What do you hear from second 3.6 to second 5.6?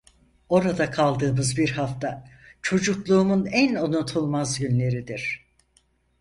unutulmaz günleridir.